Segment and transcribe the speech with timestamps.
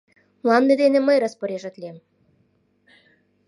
[0.41, 1.95] —Мланде дене мый распоряжатлем.